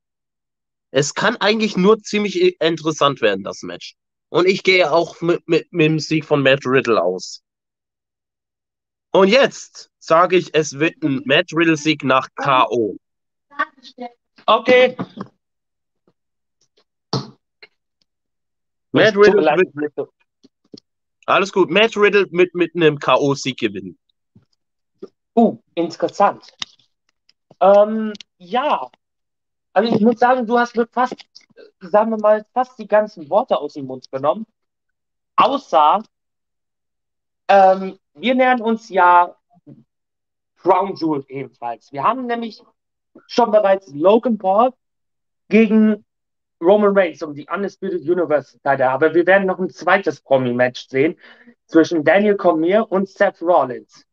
es 0.90 1.14
kann 1.14 1.36
eigentlich 1.36 1.76
nur 1.76 1.98
ziemlich 2.00 2.60
interessant 2.60 3.20
werden, 3.20 3.44
das 3.44 3.62
Match. 3.62 3.96
Und 4.28 4.46
ich 4.46 4.62
gehe 4.62 4.90
auch 4.92 5.20
mit, 5.20 5.46
mit, 5.48 5.72
mit 5.72 5.86
dem 5.86 5.98
Sieg 5.98 6.24
von 6.24 6.42
Matt 6.42 6.66
Riddle 6.66 7.02
aus. 7.02 7.42
Und 9.16 9.28
jetzt 9.28 9.90
sage 9.98 10.36
ich, 10.36 10.54
es 10.54 10.78
wird 10.78 11.02
ein 11.02 11.22
Matt 11.24 11.46
Riddle-Sieg 11.50 12.04
nach 12.04 12.28
K.O. 12.34 12.98
Okay. 14.44 14.94
Matt 18.92 19.16
Riddle 19.16 19.42
wird, 19.42 20.10
alles 21.24 21.50
gut, 21.50 21.70
Matt 21.70 21.96
Riddle 21.96 22.26
mit, 22.30 22.54
mit 22.54 22.74
einem 22.76 22.98
K.O.-Sieg 22.98 23.58
gewinnen. 23.58 23.98
Uh, 25.34 25.56
interessant. 25.74 26.52
Ähm, 27.60 28.12
ja. 28.36 28.90
Also 29.72 29.94
ich 29.94 30.00
muss 30.02 30.18
sagen, 30.18 30.46
du 30.46 30.58
hast 30.58 30.76
mir 30.76 30.86
fast, 30.88 31.16
sagen 31.80 32.10
wir 32.10 32.18
mal, 32.18 32.44
fast 32.52 32.78
die 32.78 32.86
ganzen 32.86 33.30
Worte 33.30 33.56
aus 33.56 33.72
dem 33.72 33.86
Mund 33.86 34.10
genommen. 34.10 34.46
Außer, 35.36 36.02
ähm, 37.48 37.98
wir 38.16 38.34
nähern 38.34 38.60
uns 38.60 38.88
ja 38.88 39.36
Crown 40.56 40.94
Jewel 40.96 41.24
ebenfalls. 41.28 41.92
Wir 41.92 42.02
haben 42.02 42.26
nämlich 42.26 42.62
schon 43.26 43.50
bereits 43.50 43.92
Logan 43.92 44.38
Paul 44.38 44.72
gegen 45.48 46.04
Roman 46.60 46.96
Reigns 46.96 47.22
um 47.22 47.34
die 47.34 47.46
Undisputed 47.48 48.00
Universe 48.00 48.58
Title. 48.60 48.90
Aber 48.90 49.14
wir 49.14 49.26
werden 49.26 49.46
noch 49.46 49.58
ein 49.58 49.70
zweites 49.70 50.20
Promi-Match 50.20 50.88
sehen 50.88 51.18
zwischen 51.66 52.04
Daniel 52.04 52.36
Cormier 52.36 52.90
und 52.90 53.08
Seth 53.08 53.42
Rollins. 53.42 54.04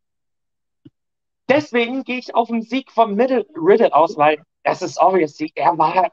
Deswegen 1.50 2.04
gehe 2.04 2.20
ich 2.20 2.36
auf 2.36 2.50
den 2.50 2.62
Sieg 2.62 2.92
von 2.92 3.16
Middle 3.16 3.46
Riddle 3.56 3.94
aus, 3.94 4.18
weil 4.18 4.44
das 4.64 4.82
ist 4.82 4.98
obviously, 4.98 5.52
er 5.56 5.78
war, 5.78 6.12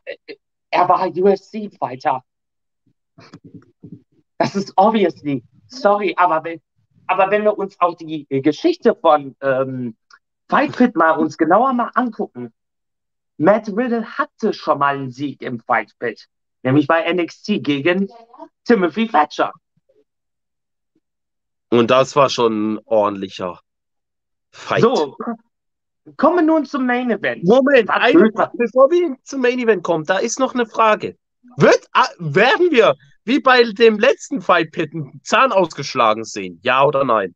er 0.71 0.89
war 0.89 1.07
UFC-Fighter. 1.07 2.25
Das 4.39 4.57
ist 4.57 4.73
obviously. 4.77 5.45
Sorry, 5.69 6.15
aber 6.17 6.43
wenn, 6.43 6.61
aber 7.11 7.29
wenn 7.33 7.43
wir 7.43 7.59
uns 7.59 7.75
auch 7.81 7.97
die 7.97 8.25
Geschichte 8.29 8.95
von 8.95 9.35
ähm, 9.41 9.97
Fight 10.49 10.77
Pit 10.77 10.95
mal 10.95 11.13
uns 11.13 11.37
genauer 11.37 11.73
mal 11.73 11.91
angucken, 11.95 12.53
Matt 13.37 13.67
Riddle 13.69 14.05
hatte 14.17 14.53
schon 14.53 14.79
mal 14.79 14.95
einen 14.95 15.11
Sieg 15.11 15.43
im 15.43 15.59
Fight 15.59 15.93
Pit, 15.99 16.29
nämlich 16.63 16.87
bei 16.87 17.13
NXT 17.13 17.65
gegen 17.65 18.09
Timothy 18.65 19.09
Thatcher. 19.09 19.53
Und 21.69 21.91
das 21.91 22.15
war 22.15 22.31
schon 22.31 22.75
ein 22.75 22.81
ordentlicher 22.85 23.61
Fight. 24.53 24.83
So, 24.83 25.17
kommen 26.17 26.37
wir 26.37 26.43
nun 26.43 26.65
zum 26.65 26.87
Main 26.87 27.11
Event. 27.11 27.43
Moment, 27.43 27.91
eine, 27.91 28.31
bevor 28.55 28.89
wir 28.93 29.17
zum 29.25 29.41
Main 29.41 29.59
Event 29.59 29.83
kommen, 29.83 30.05
da 30.05 30.19
ist 30.19 30.39
noch 30.39 30.55
eine 30.55 30.67
Frage. 30.67 31.17
Wird, 31.57 31.89
ah, 31.93 32.07
werden 32.21 32.71
wir, 32.71 32.95
wie 33.25 33.41
bei 33.41 33.63
dem 33.63 33.99
letzten 33.99 34.41
Fight 34.41 34.73
Pit, 34.73 34.93
einen 34.93 35.21
Zahn 35.23 35.53
ausgeschlagen 35.53 36.25
sehen? 36.25 36.61
Ja 36.63 36.85
oder 36.85 37.05
nein? 37.05 37.35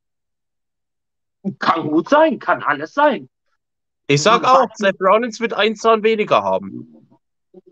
Kann 1.59 1.89
gut 1.89 2.09
sein, 2.09 2.39
kann 2.39 2.63
alles 2.63 2.95
sein. 2.95 3.29
Ich 4.07 4.23
sag 4.23 4.45
auch, 4.45 4.69
Seth 4.75 5.01
Rollins 5.01 5.41
wird 5.41 5.55
einen 5.55 5.77
Zahn 5.77 6.03
weniger 6.03 6.43
haben. 6.43 7.09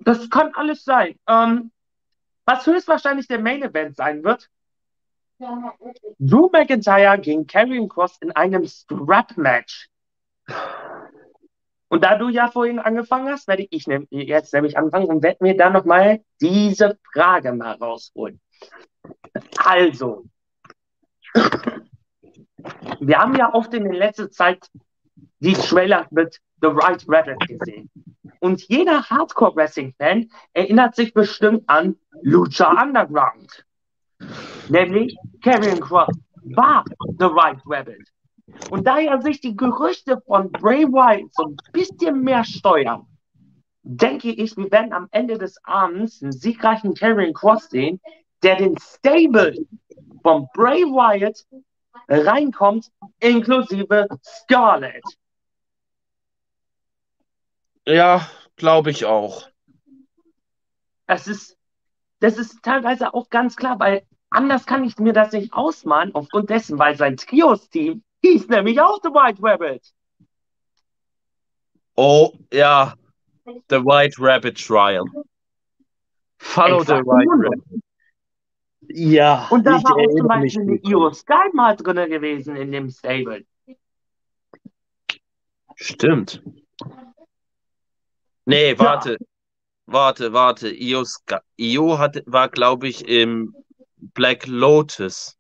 Das 0.01 0.29
kann 0.31 0.55
alles 0.55 0.85
sein. 0.85 1.19
Ähm, 1.27 1.71
was 2.45 2.67
höchstwahrscheinlich 2.67 3.29
der 3.29 3.41
Main 3.41 3.63
Event 3.63 3.97
sein 3.97 4.25
wird, 4.25 4.49
Drew 6.19 6.49
McIntyre 6.53 7.19
gegen 7.19 7.47
Karrion 7.47 7.89
Cross 7.89 8.19
in 8.21 8.31
einem 8.33 8.67
Strap-Match. 8.67 9.89
Und 11.93 12.05
da 12.05 12.17
du 12.17 12.31
ja 12.31 12.51
vorhin 12.51 12.79
angefangen 12.79 13.29
hast, 13.29 13.47
werde 13.49 13.67
ich 13.69 13.85
jetzt 14.09 14.55
nämlich 14.55 14.79
anfangen 14.79 15.09
und 15.09 15.23
werde 15.23 15.45
mir 15.45 15.55
dann 15.55 15.75
nochmal 15.75 16.23
diese 16.41 16.99
Frage 17.13 17.53
mal 17.53 17.75
rausholen. 17.75 18.41
Also, 19.59 20.25
wir 22.99 23.19
haben 23.19 23.35
ja 23.35 23.53
oft 23.53 23.75
in 23.75 23.85
der 23.85 23.93
letzten 23.93 24.33
Zeit 24.33 24.67
die 25.41 25.53
Trailer 25.53 26.07
mit 26.11 26.41
The 26.63 26.69
Right 26.69 27.05
Rabbit 27.07 27.47
gesehen. 27.47 27.91
Und 28.41 28.67
jeder 28.69 29.03
Hardcore-Wrestling-Fan 29.11 30.31
erinnert 30.55 30.97
sich 30.97 31.13
bestimmt 31.13 31.65
an 31.67 31.97
Lucha 32.23 32.73
Underground. 32.83 33.67
Nämlich 34.71 35.15
Kevin 35.43 35.79
Cross 35.79 36.17
war 36.57 36.87
The 37.19 37.27
Right 37.27 37.61
Rabbit. 37.67 38.09
Und 38.71 38.87
da 38.87 38.99
ja 38.99 39.21
sich 39.21 39.41
die 39.41 39.57
Gerüchte 39.57 40.21
von 40.27 40.51
Bray 40.51 40.85
Wyatt 40.87 41.33
so 41.33 41.45
ein 41.45 41.57
bisschen 41.73 42.23
mehr 42.23 42.45
steuern, 42.45 43.07
denke 43.83 44.31
ich, 44.31 44.57
wir 44.57 44.71
werden 44.71 44.93
am 44.93 45.09
Ende 45.11 45.39
des 45.39 45.63
Abends 45.65 46.23
einen 46.23 46.33
siegreichen 46.33 46.95
Kevin 46.95 47.35
Cross 47.35 47.71
sehen, 47.71 48.01
der 48.43 48.57
den 48.57 48.77
Stable 48.79 49.55
von 50.23 50.49
Bray 50.55 50.83
Wyatt 50.83 51.45
reinkommt, 52.09 52.91
inklusive 53.21 54.09
Scarlett. 54.23 55.05
Ja, 57.87 58.29
glaube 58.57 58.91
ich 58.91 59.05
auch. 59.05 59.49
Das 61.07 61.27
ist, 61.27 61.57
das 62.21 62.39
ist 62.39 62.63
teilweise 62.63 63.13
auch 63.15 63.29
ganz 63.29 63.57
klar, 63.57 63.79
weil 63.81 64.07
anders 64.31 64.67
kann 64.67 64.85
ich 64.85 64.99
mir 64.99 65.13
das 65.13 65.33
nicht 65.33 65.53
ausmalen, 65.53 66.15
aufgrund 66.15 66.51
dessen, 66.51 66.79
weil 66.79 66.97
sein 66.97 67.17
Trios-Team 67.17 68.03
hieß 68.23 68.49
nämlich 68.49 68.81
auch 68.81 68.99
The 69.03 69.11
White 69.11 69.39
Rabbit. 69.43 69.83
Oh, 71.95 72.33
ja. 72.53 72.95
The 73.45 73.85
White 73.85 74.17
Rabbit 74.19 74.57
Trial. 74.57 75.05
Follow 76.39 76.81
Exakt. 76.81 77.05
the 77.05 77.11
White 77.11 77.31
Rabbit. 77.31 77.83
Ja. 78.89 79.47
Und 79.51 79.65
da 79.65 79.83
war 79.83 79.97
auch 79.97 80.17
zum 80.17 80.29
Beispiel 80.29 80.63
eine 80.63 80.81
Io 80.85 81.13
Sky 81.13 81.51
mal 81.53 81.77
drin 81.77 82.11
gewesen 82.11 82.57
in 82.57 82.73
dem 82.73 82.91
Stable. 82.91 83.45
Stimmt. 85.77 86.43
Nee, 88.45 88.79
warte. 88.79 89.13
Ja. 89.13 89.17
Warte, 89.87 90.33
warte. 90.33 90.69
Io, 90.69 91.05
Io 91.57 91.99
hat, 91.99 92.23
war, 92.27 92.49
glaube 92.49 92.89
ich, 92.89 93.09
im 93.09 93.55
Black 93.97 94.47
Lotus. 94.47 95.37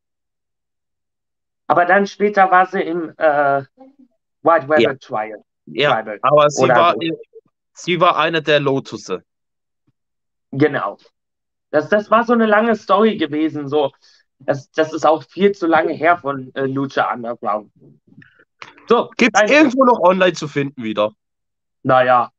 Aber 1.72 1.86
dann 1.86 2.06
später 2.06 2.50
war 2.50 2.66
sie 2.66 2.82
im 2.82 3.14
äh, 3.16 3.62
White 4.42 4.68
Rabbit 4.68 4.80
ja. 4.80 4.94
Trial. 4.96 5.42
Ja, 5.64 6.04
aber 6.20 6.50
sie 6.50 6.68
war, 6.68 6.94
so. 7.00 7.18
sie 7.72 7.98
war 7.98 8.18
eine 8.18 8.42
der 8.42 8.60
Lotusse. 8.60 9.24
Genau. 10.50 10.98
Das, 11.70 11.88
das 11.88 12.10
war 12.10 12.24
so 12.24 12.34
eine 12.34 12.44
lange 12.44 12.76
Story 12.76 13.16
gewesen. 13.16 13.68
So. 13.68 13.90
Das, 14.38 14.70
das 14.72 14.92
ist 14.92 15.06
auch 15.06 15.22
viel 15.22 15.52
zu 15.52 15.66
lange 15.66 15.94
her 15.94 16.18
von 16.18 16.54
äh, 16.54 16.66
Lucha 16.66 17.10
Underground. 17.10 17.72
So, 18.86 19.08
Gibt 19.16 19.34
es 19.34 19.50
irgendwo 19.50 19.86
noch 19.86 20.00
online 20.00 20.34
zu 20.34 20.48
finden 20.48 20.82
wieder? 20.82 21.14
Naja. 21.84 22.32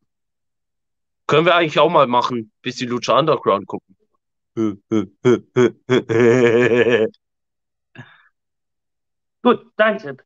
Können 1.25 1.47
wir 1.47 1.55
eigentlich 1.55 1.79
auch 1.79 1.89
mal 1.89 2.05
machen, 2.05 2.51
bis 2.61 2.75
die 2.75 2.85
Lucha 2.85 3.17
Underground 3.17 3.65
gucken. 3.65 3.97
Gut, 9.43 9.67
dein 9.75 9.97
Tipp. 9.97 10.23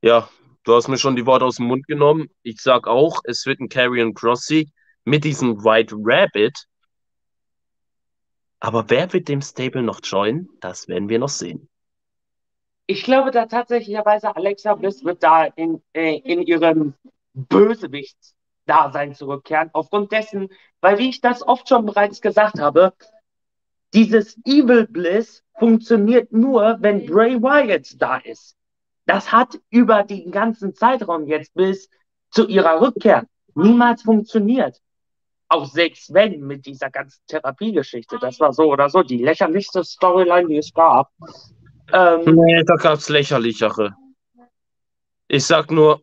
Ja, 0.00 0.28
du 0.64 0.74
hast 0.74 0.88
mir 0.88 0.96
schon 0.96 1.14
die 1.14 1.26
Worte 1.26 1.44
aus 1.44 1.56
dem 1.56 1.66
Mund 1.66 1.86
genommen. 1.86 2.30
Ich 2.42 2.60
sag 2.60 2.88
auch, 2.88 3.20
es 3.24 3.44
wird 3.44 3.60
ein 3.60 3.68
Carrion 3.68 4.14
Crossy 4.14 4.72
mit 5.04 5.24
diesem 5.24 5.62
White 5.62 5.94
Rabbit. 5.98 6.64
Aber 8.60 8.88
wer 8.88 9.12
wird 9.12 9.28
dem 9.28 9.42
Stable 9.42 9.82
noch 9.82 10.00
joinen? 10.02 10.48
Das 10.60 10.88
werden 10.88 11.10
wir 11.10 11.18
noch 11.18 11.28
sehen. 11.28 11.68
Ich 12.86 13.04
glaube 13.04 13.30
da 13.30 13.46
tatsächlicherweise, 13.46 14.34
Alexa 14.34 14.74
Bliss 14.74 15.04
wird 15.04 15.22
da 15.22 15.44
in, 15.44 15.82
äh, 15.92 16.16
in 16.18 16.42
ihrem 16.42 16.94
Bösewichts-Dasein 17.34 19.14
zurückkehren. 19.14 19.70
Aufgrund 19.72 20.12
dessen, 20.12 20.48
weil 20.80 20.98
wie 20.98 21.10
ich 21.10 21.20
das 21.20 21.46
oft 21.46 21.68
schon 21.68 21.84
bereits 21.84 22.22
gesagt 22.22 22.58
habe, 22.58 22.94
dieses 23.94 24.38
Evil 24.44 24.86
Bliss 24.86 25.42
funktioniert 25.58 26.32
nur, 26.32 26.78
wenn 26.80 27.06
Bray 27.06 27.40
Wyatt 27.40 28.00
da 28.00 28.16
ist. 28.18 28.56
Das 29.06 29.30
hat 29.32 29.58
über 29.70 30.02
den 30.04 30.30
ganzen 30.30 30.74
Zeitraum 30.74 31.26
jetzt 31.26 31.54
bis 31.54 31.90
zu 32.30 32.46
ihrer 32.46 32.80
Rückkehr 32.80 33.26
niemals 33.54 34.02
funktioniert. 34.02 34.80
Auch 35.48 35.66
selbst 35.66 36.14
wenn 36.14 36.40
mit 36.40 36.64
dieser 36.64 36.90
ganzen 36.90 37.20
Therapiegeschichte, 37.26 38.18
das 38.18 38.40
war 38.40 38.52
so 38.52 38.72
oder 38.72 38.88
so 38.88 39.02
die 39.02 39.18
lächerlichste 39.18 39.84
Storyline, 39.84 40.48
die 40.48 40.56
es 40.56 40.72
gab. 40.72 41.10
Ähm, 41.92 42.22
nee, 42.24 42.62
da 42.64 42.76
gab 42.76 42.94
es 42.94 43.08
lächerlichere. 43.10 43.94
Ich 45.28 45.44
sag 45.44 45.70
nur. 45.70 46.02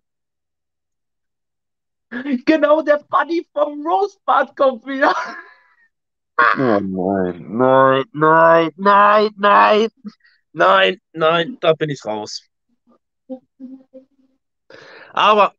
Genau, 2.45 2.81
der 2.81 2.99
Funny 2.99 3.47
vom 3.53 3.85
Rosebud 3.85 4.55
kommt 4.55 4.85
wieder. 4.85 5.15
Oh 6.39 6.79
nein, 6.79 7.45
nein, 7.49 8.05
nein, 8.13 8.71
nein, 8.77 9.31
nein, 9.37 9.89
nein, 10.53 11.01
nein, 11.11 11.57
da 11.59 11.73
bin 11.73 11.89
ich 11.89 12.03
raus. 12.05 12.43
Aber 15.11 15.53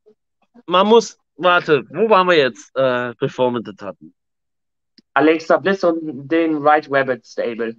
man 0.66 0.86
muss, 0.86 1.18
warte, 1.36 1.84
wo 1.90 2.08
waren 2.08 2.28
wir 2.28 2.36
jetzt, 2.36 2.74
äh, 2.76 3.12
bevor 3.18 3.50
wir 3.50 3.60
das 3.60 3.76
hatten? 3.86 4.14
Alexa 5.12 5.58
Bliss 5.58 5.84
und 5.84 6.28
den 6.28 6.56
Right 6.56 6.86
Rabbit 6.90 7.26
Stable. 7.26 7.76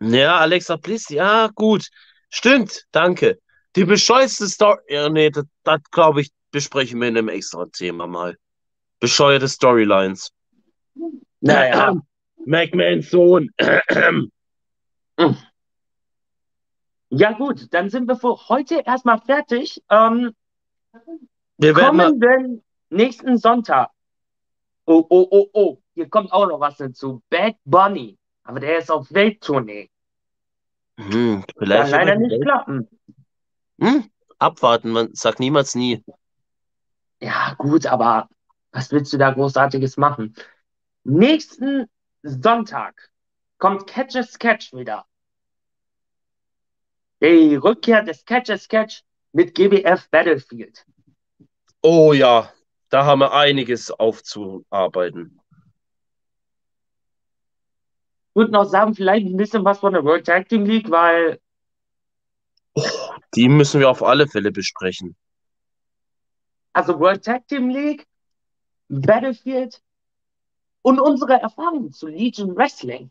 Ja, 0.00 0.38
Alexa 0.38 0.76
Bliss, 0.76 1.08
ja, 1.08 1.48
gut. 1.54 1.88
Stimmt, 2.28 2.84
danke. 2.92 3.38
Die 3.74 3.84
bescheuerte 3.84 4.48
Story, 4.48 4.80
ja, 4.88 5.08
nee, 5.08 5.30
das, 5.30 5.44
das 5.62 5.80
glaube 5.90 6.20
ich, 6.20 6.30
besprechen 6.50 7.00
wir 7.00 7.08
in 7.08 7.16
einem 7.16 7.28
extra 7.28 7.64
Thema 7.66 8.06
mal. 8.06 8.36
Bescheuerte 9.00 9.48
Storylines. 9.48 10.30
Naja. 11.40 11.94
McMahons 12.48 13.10
Sohn. 13.10 13.50
ja, 17.10 17.32
gut, 17.32 17.72
dann 17.74 17.90
sind 17.90 18.08
wir 18.08 18.16
für 18.16 18.48
heute 18.48 18.82
erstmal 18.86 19.20
fertig. 19.20 19.82
Ähm, 19.90 20.34
wir 21.58 21.74
kommen 21.74 22.18
denn 22.18 22.62
nächsten 22.88 23.36
Sonntag. 23.36 23.90
Oh, 24.86 25.04
oh, 25.10 25.28
oh, 25.30 25.48
oh, 25.52 25.78
hier 25.94 26.08
kommt 26.08 26.32
auch 26.32 26.48
noch 26.48 26.60
was 26.60 26.78
dazu. 26.78 27.22
Bad 27.28 27.56
Bunny. 27.66 28.16
Aber 28.44 28.60
der 28.60 28.78
ist 28.78 28.90
auf 28.90 29.12
Welttournee. 29.12 29.90
Hm, 30.96 31.44
vielleicht 31.58 31.92
Kann 31.92 32.06
leider 32.06 32.16
nicht 32.16 32.30
Welt. 32.30 32.42
klappen. 32.42 32.88
Hm? 33.78 34.10
Abwarten, 34.38 34.90
man 34.90 35.14
sagt 35.14 35.38
niemals 35.38 35.74
nie. 35.74 36.02
Ja, 37.20 37.54
gut, 37.58 37.84
aber 37.86 38.30
was 38.72 38.90
willst 38.90 39.12
du 39.12 39.18
da 39.18 39.32
Großartiges 39.32 39.98
machen? 39.98 40.34
Nächsten 41.04 41.86
Sonntag 42.22 43.10
kommt 43.58 43.86
Catch 43.86 44.16
a 44.16 44.22
Sketch 44.22 44.72
wieder. 44.72 45.06
Die 47.20 47.56
Rückkehr 47.56 48.02
des 48.02 48.24
Catch 48.24 48.50
a 48.50 48.58
Sketch 48.58 49.02
mit 49.32 49.54
GBF 49.54 50.08
Battlefield. 50.10 50.84
Oh 51.82 52.12
ja, 52.12 52.52
da 52.88 53.04
haben 53.04 53.20
wir 53.20 53.32
einiges 53.32 53.90
aufzuarbeiten. 53.90 55.40
Ich 58.30 58.36
würde 58.36 58.52
noch 58.52 58.64
sagen, 58.64 58.94
vielleicht 58.94 59.26
ein 59.26 59.36
bisschen 59.36 59.64
was 59.64 59.80
von 59.80 59.92
der 59.92 60.04
World 60.04 60.26
Tag 60.26 60.48
Team 60.48 60.64
League, 60.64 60.90
weil. 60.90 61.40
Oh, 62.74 62.84
die 63.34 63.48
müssen 63.48 63.80
wir 63.80 63.90
auf 63.90 64.02
alle 64.02 64.28
Fälle 64.28 64.52
besprechen. 64.52 65.16
Also 66.72 67.00
World 67.00 67.24
Tag 67.24 67.48
Team 67.48 67.68
League, 67.68 68.06
Battlefield 68.88 69.82
und 70.88 71.00
unsere 71.00 71.34
Erfahrungen 71.34 71.92
zu 71.92 72.06
Legion 72.08 72.56
Wrestling 72.56 73.10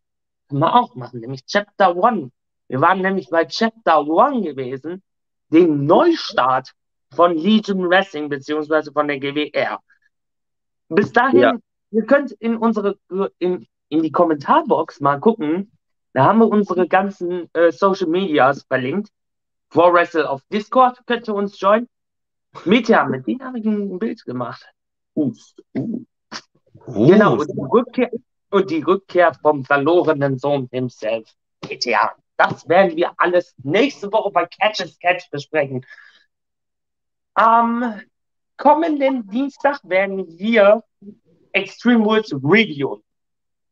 können 0.50 0.62
wir 0.62 0.74
auch 0.74 0.96
machen, 0.96 1.20
nämlich 1.20 1.46
Chapter 1.46 1.96
One. 1.96 2.32
Wir 2.68 2.82
waren 2.82 3.02
nämlich 3.02 3.30
bei 3.30 3.46
Chapter 3.46 4.08
One 4.08 4.42
gewesen, 4.42 5.04
den 5.50 5.86
Neustart 5.86 6.74
von 7.14 7.38
Legion 7.38 7.88
Wrestling 7.88 8.30
beziehungsweise 8.30 8.92
von 8.92 9.08
der 9.08 9.20
GWR. 9.20 9.80
Bis 10.90 11.14
dahin, 11.14 11.40
ja. 11.40 11.54
ihr 11.92 12.06
könnt 12.08 12.32
in 12.32 12.58
unsere 12.58 12.98
in, 13.38 13.68
in 13.90 14.02
die 14.02 14.12
Kommentarbox 14.12 15.00
mal 15.00 15.20
gucken. 15.20 15.72
Da 16.14 16.26
haben 16.26 16.40
wir 16.40 16.48
unsere 16.48 16.88
ganzen 16.88 17.48
äh, 17.54 17.72
Social 17.72 18.08
Medias 18.08 18.64
verlinkt. 18.64 19.10
For 19.70 19.94
Wrestle 19.94 20.28
auf 20.28 20.42
Discord 20.52 21.06
könnt 21.06 21.28
ihr 21.28 21.36
uns 21.36 21.60
joinen. 21.60 21.88
Meteor, 22.66 23.06
mit 23.06 23.28
denen 23.28 23.44
habe 23.44 23.60
ich 23.60 23.66
ein 23.66 24.00
Bild 24.00 24.26
gemacht. 24.26 24.66
Uh, 25.16 25.32
uh. 25.78 26.06
Oh. 26.88 27.08
Genau, 27.08 27.34
und 27.34 27.48
die, 27.48 27.62
Rückkehr, 27.62 28.12
und 28.50 28.72
die 28.72 28.82
Rückkehr 28.82 29.34
vom 29.42 29.66
verlorenen 29.66 30.38
Sohn 30.38 30.68
himself. 30.72 31.30
GTA. 31.62 32.16
Das 32.38 32.68
werden 32.70 32.96
wir 32.96 33.14
alles 33.18 33.54
nächste 33.64 34.12
Woche 34.12 34.32
bei 34.32 34.46
Catch 34.46 34.82
a 34.82 34.88
Sketch 34.88 35.30
besprechen. 35.32 35.86
Ähm, 37.38 38.02
kommenden 38.58 39.28
Dienstag 39.28 39.80
werden 39.84 40.28
wir 40.38 40.84
Extreme 41.52 42.04
Rules 42.04 42.32
reviewen. 42.34 43.04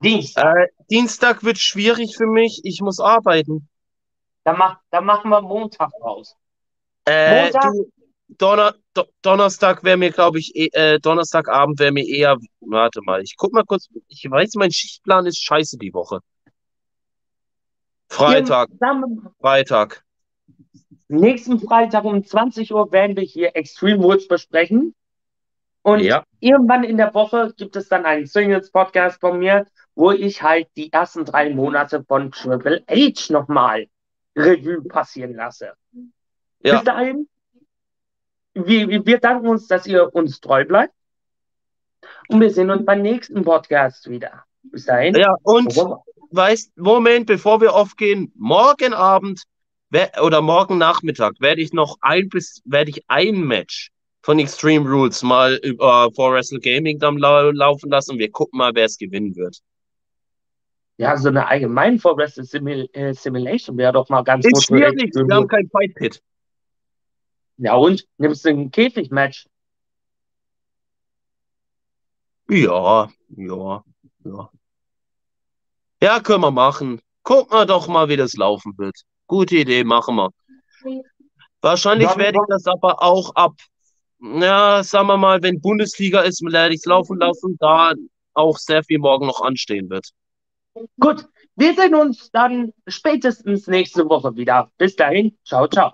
Dienstag. 0.01 0.56
Äh, 0.56 0.67
Dienstag 0.89 1.43
wird 1.43 1.58
schwierig 1.58 2.17
für 2.17 2.25
mich. 2.25 2.62
Ich 2.63 2.82
muss 2.82 2.99
arbeiten. 2.99 3.69
Dann, 4.43 4.58
mach, 4.58 4.80
dann 4.89 5.06
machen 5.06 5.30
wir 5.30 5.41
Montag 5.41 5.91
raus. 6.01 6.36
Äh, 7.06 7.43
Montag? 7.43 7.71
Du, 7.71 7.91
Donner, 8.27 8.75
Do 8.93 9.03
Donnerstag 9.21 9.83
wäre 9.83 9.97
mir, 9.97 10.11
glaube 10.11 10.39
ich, 10.39 10.55
eh, 10.55 10.69
äh, 10.73 10.99
Donnerstagabend 10.99 11.79
wäre 11.79 11.91
mir 11.91 12.07
eher. 12.07 12.38
Warte 12.61 13.01
mal, 13.03 13.21
ich 13.21 13.35
guck 13.38 13.53
mal 13.53 13.63
kurz. 13.63 13.88
Ich 14.07 14.29
weiß, 14.29 14.55
mein 14.55 14.71
Schichtplan 14.71 15.25
ist 15.25 15.43
scheiße 15.43 15.77
die 15.77 15.93
Woche. 15.93 16.19
Freitag. 18.09 18.69
Freitag. 19.39 20.03
Nächsten 21.07 21.59
Freitag 21.59 22.03
um 22.03 22.23
20 22.23 22.73
Uhr 22.73 22.91
werden 22.91 23.15
wir 23.15 23.23
hier 23.23 23.55
Extreme 23.55 24.03
Rules 24.03 24.27
besprechen. 24.27 24.95
Und 25.83 25.99
ja. 25.99 26.23
irgendwann 26.39 26.83
in 26.83 26.97
der 26.97 27.13
Woche 27.13 27.53
gibt 27.57 27.75
es 27.75 27.89
dann 27.89 28.05
einen 28.05 28.25
Singles-Podcast 28.25 29.21
von 29.21 29.38
mir, 29.38 29.67
wo 29.93 30.11
ich 30.11 30.41
halt 30.41 30.67
die 30.75 30.91
ersten 30.91 31.25
drei 31.25 31.53
Monate 31.53 32.03
von 32.03 32.31
Triple 32.31 32.83
H 32.89 33.31
nochmal 33.31 33.88
Revue 34.35 34.81
passieren 34.81 35.35
lasse. 35.35 35.73
Ja. 36.63 36.75
Bis 36.75 36.83
dahin, 36.85 37.27
wir, 38.56 39.06
wir 39.06 39.20
danken 39.20 39.48
uns, 39.48 39.68
dass 39.68 39.86
ihr 39.86 40.13
uns 40.15 40.39
treu 40.39 40.65
bleibt. 40.65 40.94
Und 42.28 42.41
wir 42.41 42.50
sehen 42.52 42.72
uns 42.72 42.86
beim 42.86 43.02
nächsten 43.02 43.44
Podcast 43.44 44.10
wieder. 44.10 44.44
Bis 44.63 44.86
dahin. 44.86 45.15
Ja, 45.15 45.36
und 45.44 45.76
weißt, 46.32 46.78
Moment, 46.78 47.28
bevor 47.28 47.62
wir 47.62 47.74
aufgehen, 47.74 48.32
morgen 48.36 48.94
Abend 48.94 49.44
oder 50.22 50.41
morgen 50.41 50.78
Nachmittag 50.78 51.36
werde 51.39 51.62
ich 51.62 51.72
noch 51.72 51.98
ein 52.02 52.28
bis 52.28 52.62
werde 52.65 52.89
ich 52.89 53.04
ein 53.08 53.41
Match 53.41 53.91
von 54.24 54.39
Extreme 54.39 54.89
Rules 54.89 55.22
mal 55.24 55.56
über 55.63 56.10
For 56.15 56.34
Wrestle 56.34 56.60
Gaming 56.60 57.00
dann 57.00 57.18
lau 57.18 57.52
laufen 57.52 57.89
lassen 57.91 58.13
und 58.13 58.20
wir 58.20 58.32
gucken 58.32 58.58
mal, 58.58 58.72
wer 58.74 58.86
es 58.86 58.98
gewinnen 58.98 59.36
wird. 59.36 59.60
Ja, 60.98 61.15
so 61.15 61.30
eine 61.30 61.48
allgemein 61.48 62.00
For 62.00 62.18
Wrestle 62.18 62.89
äh, 62.94 63.13
Simulation 63.13 63.78
wäre 63.78 63.94
doch 63.94 64.10
mal 64.10 64.24
ganz 64.24 64.44
gut. 64.44 64.58
Ist 64.58 64.65
schwierig, 64.65 65.13
wir 65.13 65.36
haben 65.36 65.48
kein 65.48 65.70
Fight 65.70 65.94
Pit. 65.96 66.22
Ja 67.58 67.76
und? 67.76 68.06
Nimmst 68.18 68.46
du 68.46 68.50
ein 68.50 68.72
Käfig-Match? 68.72 69.48
Ja, 72.50 73.10
ja, 73.30 73.84
ja. 74.24 74.50
Ja, 76.02 76.20
können 76.20 76.41
wir 76.41 76.52
machen. 76.52 77.02
Gucken 77.24 77.58
wir 77.58 77.65
doch 77.65 77.88
mal, 77.88 78.10
wie 78.10 78.18
das 78.18 78.34
laufen 78.34 78.78
wird. 78.78 78.96
Gute 79.28 79.58
Idee, 79.58 79.84
machen 79.84 80.15
wir. 80.15 80.30
Wahrscheinlich 81.62 82.15
werde 82.15 82.38
ich 82.38 82.48
das 82.48 82.68
aber 82.68 83.02
auch 83.02 83.34
ab 83.34 83.54
ja, 84.20 84.84
sagen 84.84 85.08
wir 85.08 85.18
mal, 85.18 85.41
wenn 85.44 85.62
Bundesliga 85.62 86.22
ist, 86.22 86.41
werde 86.41 86.74
ich 86.74 86.82
es 86.82 86.86
laufen 86.86 87.20
lassen, 87.20 87.58
da 87.60 87.94
auch 88.34 88.58
sehr 88.58 88.84
viel 88.84 89.00
morgen 89.00 89.28
noch 89.28 89.41
anstehen 89.41 89.89
wird. 89.89 90.10
Gut, 91.00 91.28
wir 91.56 91.74
sehen 91.74 91.96
uns 91.96 92.32
dann 92.32 92.74
spätestens 92.88 93.68
nächste 93.68 94.08
Woche 94.10 94.36
wieder. 94.36 94.72
Bis 94.78 94.96
dahin, 94.96 95.38
ciao, 95.46 95.68
ciao. 95.68 95.94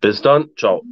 Bis 0.00 0.22
dann, 0.22 0.50
ciao. 0.56 0.86